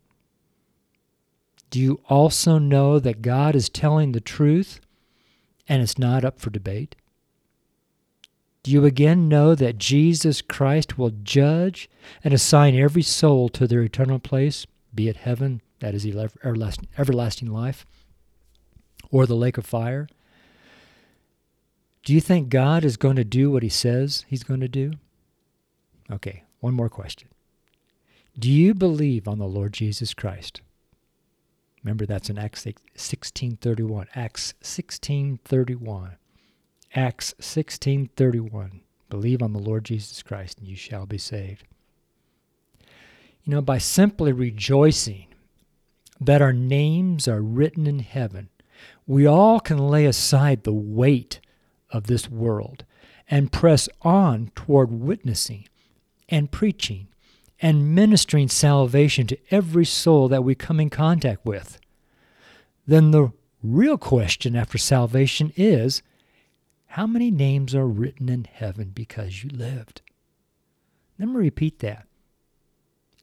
Do 1.74 1.80
you 1.80 1.98
also 2.08 2.58
know 2.58 3.00
that 3.00 3.20
God 3.20 3.56
is 3.56 3.68
telling 3.68 4.12
the 4.12 4.20
truth 4.20 4.78
and 5.68 5.82
it's 5.82 5.98
not 5.98 6.24
up 6.24 6.38
for 6.38 6.50
debate? 6.50 6.94
Do 8.62 8.70
you 8.70 8.84
again 8.84 9.28
know 9.28 9.56
that 9.56 9.76
Jesus 9.76 10.40
Christ 10.40 10.96
will 10.96 11.10
judge 11.10 11.90
and 12.22 12.32
assign 12.32 12.76
every 12.76 13.02
soul 13.02 13.48
to 13.48 13.66
their 13.66 13.82
eternal 13.82 14.20
place, 14.20 14.68
be 14.94 15.08
it 15.08 15.16
heaven, 15.16 15.62
that 15.80 15.96
is 15.96 16.06
everlasting 16.06 17.50
life, 17.50 17.84
or 19.10 19.26
the 19.26 19.34
lake 19.34 19.58
of 19.58 19.66
fire? 19.66 20.06
Do 22.04 22.14
you 22.14 22.20
think 22.20 22.50
God 22.50 22.84
is 22.84 22.96
going 22.96 23.16
to 23.16 23.24
do 23.24 23.50
what 23.50 23.64
he 23.64 23.68
says 23.68 24.24
he's 24.28 24.44
going 24.44 24.60
to 24.60 24.68
do? 24.68 24.92
Okay, 26.08 26.44
one 26.60 26.74
more 26.74 26.88
question. 26.88 27.30
Do 28.38 28.48
you 28.48 28.74
believe 28.74 29.26
on 29.26 29.40
the 29.40 29.48
Lord 29.48 29.72
Jesus 29.72 30.14
Christ? 30.14 30.60
Remember, 31.84 32.06
that's 32.06 32.30
in 32.30 32.38
Acts 32.38 32.64
1631. 32.64 34.06
Acts 34.14 34.54
1631. 34.62 36.12
Acts 36.94 37.34
1631. 37.34 38.80
Believe 39.10 39.42
on 39.42 39.52
the 39.52 39.58
Lord 39.58 39.84
Jesus 39.84 40.22
Christ 40.22 40.58
and 40.58 40.66
you 40.66 40.76
shall 40.76 41.04
be 41.04 41.18
saved. 41.18 41.64
You 43.42 43.50
know, 43.52 43.60
by 43.60 43.76
simply 43.76 44.32
rejoicing 44.32 45.26
that 46.20 46.40
our 46.40 46.54
names 46.54 47.28
are 47.28 47.42
written 47.42 47.86
in 47.86 47.98
heaven, 47.98 48.48
we 49.06 49.26
all 49.26 49.60
can 49.60 49.76
lay 49.76 50.06
aside 50.06 50.62
the 50.64 50.72
weight 50.72 51.40
of 51.90 52.06
this 52.06 52.30
world 52.30 52.84
and 53.30 53.52
press 53.52 53.90
on 54.00 54.50
toward 54.54 54.90
witnessing 54.90 55.68
and 56.30 56.50
preaching 56.50 57.08
and 57.60 57.94
ministering 57.94 58.48
salvation 58.48 59.26
to 59.26 59.38
every 59.50 59.84
soul 59.84 60.28
that 60.28 60.44
we 60.44 60.54
come 60.54 60.80
in 60.80 60.90
contact 60.90 61.44
with, 61.44 61.78
then 62.86 63.10
the 63.10 63.32
real 63.62 63.96
question 63.96 64.56
after 64.56 64.76
salvation 64.76 65.52
is 65.56 66.02
how 66.88 67.06
many 67.06 67.30
names 67.30 67.74
are 67.74 67.86
written 67.86 68.28
in 68.28 68.44
heaven 68.44 68.90
because 68.94 69.42
you 69.42 69.50
lived? 69.50 70.02
Let 71.18 71.28
me 71.28 71.34
repeat 71.36 71.78
that. 71.80 72.06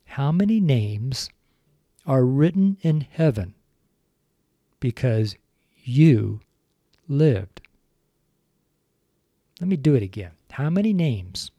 How 0.06 0.32
many 0.32 0.60
names 0.60 1.30
are 2.06 2.24
written 2.24 2.76
in 2.82 3.02
heaven 3.02 3.54
because 4.80 5.36
you 5.84 6.40
lived? 7.08 7.60
Let 9.60 9.68
me 9.68 9.76
do 9.76 9.94
it 9.94 10.02
again. 10.02 10.32
How 10.50 10.68
many 10.68 10.92
names 10.92 11.50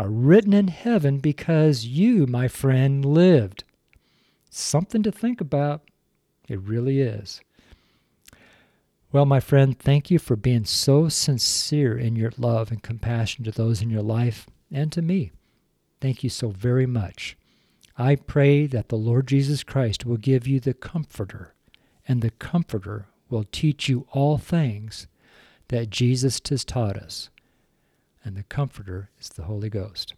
are 0.00 0.08
written 0.08 0.54
in 0.54 0.68
heaven 0.68 1.18
because 1.18 1.84
you, 1.84 2.26
my 2.26 2.48
friend, 2.48 3.04
lived. 3.04 3.64
Something 4.48 5.02
to 5.02 5.12
think 5.12 5.42
about. 5.42 5.82
It 6.48 6.58
really 6.62 7.02
is. 7.02 7.42
Well, 9.12 9.26
my 9.26 9.40
friend, 9.40 9.78
thank 9.78 10.10
you 10.10 10.18
for 10.18 10.36
being 10.36 10.64
so 10.64 11.10
sincere 11.10 11.98
in 11.98 12.16
your 12.16 12.32
love 12.38 12.70
and 12.70 12.82
compassion 12.82 13.44
to 13.44 13.50
those 13.50 13.82
in 13.82 13.90
your 13.90 14.00
life 14.00 14.46
and 14.72 14.90
to 14.92 15.02
me. 15.02 15.32
Thank 16.00 16.24
you 16.24 16.30
so 16.30 16.48
very 16.48 16.86
much. 16.86 17.36
I 17.98 18.16
pray 18.16 18.66
that 18.68 18.88
the 18.88 18.96
Lord 18.96 19.28
Jesus 19.28 19.62
Christ 19.62 20.06
will 20.06 20.16
give 20.16 20.46
you 20.46 20.60
the 20.60 20.72
Comforter, 20.72 21.52
and 22.08 22.22
the 22.22 22.30
Comforter 22.30 23.08
will 23.28 23.44
teach 23.44 23.86
you 23.90 24.06
all 24.12 24.38
things 24.38 25.08
that 25.68 25.90
Jesus 25.90 26.40
has 26.48 26.64
taught 26.64 26.96
us 26.96 27.28
and 28.24 28.36
the 28.36 28.42
Comforter 28.44 29.10
is 29.20 29.28
the 29.30 29.44
Holy 29.44 29.70
Ghost. 29.70 30.14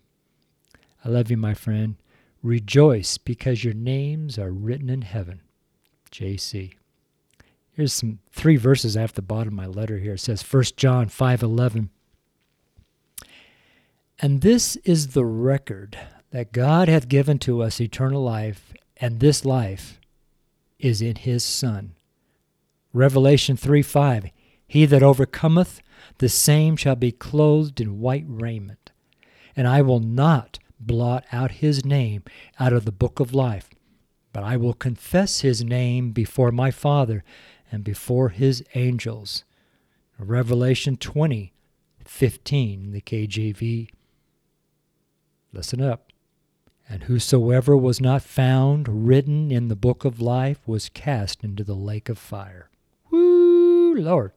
I 1.05 1.09
love 1.09 1.31
you, 1.31 1.37
my 1.37 1.55
friend. 1.55 1.97
Rejoice 2.43 3.19
because 3.19 3.65
your 3.65 3.75
names 3.75 4.39
are 4.39 4.51
written 4.51 4.89
in 4.91 5.03
heaven. 5.03 5.41
JC. 6.11 6.75
Here's 7.73 7.93
some 7.93 8.19
three 8.33 8.57
verses 8.57 8.97
at 8.97 9.15
the 9.15 9.23
bottom 9.23 9.49
of 9.49 9.55
my 9.55 9.67
letter 9.67 9.99
here. 9.99 10.15
It 10.15 10.21
says 10.21 10.43
1 10.43 10.65
John 10.77 11.09
5:11. 11.09 11.89
And 14.19 14.41
this 14.41 14.77
is 14.77 15.09
the 15.09 15.25
record 15.25 15.99
that 16.31 16.53
God 16.53 16.89
hath 16.89 17.09
given 17.09 17.39
to 17.41 17.63
us 17.63 17.81
eternal 17.81 18.23
life, 18.23 18.73
and 18.99 19.21
this 19.21 19.45
life 19.45 20.01
is 20.79 21.01
in 21.01 21.17
his 21.17 21.45
son. 21.45 21.93
Revelation 22.93 23.57
3 23.57 23.83
5 23.83 24.27
He 24.67 24.85
that 24.87 25.03
overcometh 25.03 25.81
the 26.19 26.29
same 26.29 26.77
shall 26.77 26.97
be 26.97 27.13
clothed 27.13 27.81
in 27.81 27.99
white 28.01 28.25
raiment, 28.27 28.93
and 29.57 29.67
I 29.69 29.83
will 29.83 30.01
not 30.01 30.59
blot 30.81 31.25
out 31.33 31.53
his 31.53 31.85
name 31.85 32.23
out 32.59 32.73
of 32.73 32.85
the 32.85 32.93
book 32.93 33.21
of 33.21 33.35
life, 33.35 33.71
but 34.33 34.43
I 34.43 34.57
will 34.57 34.75
confess 34.75 35.41
his 35.41 35.63
name 35.65 36.13
before 36.13 36.51
my 36.51 36.71
Father 36.71 37.23
and 37.71 37.85
before 37.85 38.31
his 38.31 38.63
angels. 38.75 39.45
Revelation 40.19 40.97
20, 40.97 41.53
15, 42.05 42.91
the 42.93 43.01
KJV. 43.01 43.89
Listen 45.53 45.81
up. 45.81 46.09
And 46.89 47.05
whosoever 47.05 47.75
was 47.77 48.01
not 48.01 48.23
found 48.23 49.07
written 49.07 49.51
in 49.51 49.69
the 49.69 49.77
book 49.77 50.05
of 50.05 50.21
life 50.21 50.59
was 50.67 50.91
cast 50.91 51.43
into 51.43 51.65
the 51.65 51.75
lake 51.75 52.09
of 52.09 52.19
fire. 52.19 52.71
Woo, 53.11 53.95
Lord. 53.95 54.33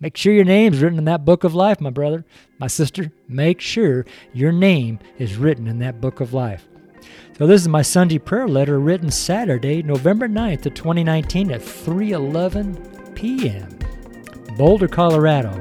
Make 0.00 0.16
sure 0.16 0.32
your 0.32 0.44
name's 0.44 0.78
written 0.78 0.98
in 0.98 1.06
that 1.06 1.24
book 1.24 1.42
of 1.42 1.54
life, 1.56 1.80
my 1.80 1.90
brother, 1.90 2.24
my 2.60 2.68
sister. 2.68 3.10
Make 3.26 3.60
sure 3.60 4.06
your 4.32 4.52
name 4.52 5.00
is 5.18 5.36
written 5.36 5.66
in 5.66 5.80
that 5.80 6.00
book 6.00 6.20
of 6.20 6.32
life. 6.32 6.68
So 7.36 7.46
this 7.48 7.60
is 7.62 7.66
my 7.68 7.82
Sunday 7.82 8.18
prayer 8.20 8.46
letter 8.46 8.78
written 8.78 9.10
Saturday, 9.10 9.82
November 9.82 10.28
9th 10.28 10.66
of 10.66 10.74
2019 10.74 11.50
at 11.50 11.60
3:11 11.60 13.14
p.m. 13.16 13.76
Boulder, 14.58 14.88
Colorado. 14.88 15.52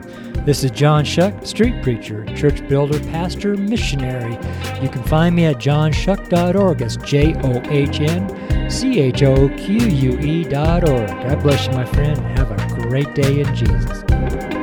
This 0.43 0.63
is 0.63 0.71
John 0.71 1.05
Choque, 1.05 1.45
street 1.45 1.81
preacher, 1.83 2.25
church 2.35 2.67
builder, 2.67 2.99
pastor, 3.11 3.55
missionary. 3.55 4.33
You 4.81 4.89
can 4.89 5.03
find 5.03 5.35
me 5.35 5.45
at 5.45 5.57
johnchoque.org. 5.57 6.79
That's 6.79 6.97
J 6.97 7.35
O 7.43 7.61
H 7.69 7.99
N 8.01 8.71
C 8.71 8.99
H 9.01 9.21
O 9.23 9.49
Q 9.55 9.77
U 9.87 10.19
E 10.19 10.43
dot 10.45 10.89
org. 10.89 11.07
God 11.07 11.43
bless 11.43 11.67
you, 11.67 11.73
my 11.73 11.85
friend. 11.85 12.17
Have 12.39 12.51
a 12.51 12.75
great 12.81 13.13
day 13.13 13.41
in 13.41 13.55
Jesus. 13.55 14.56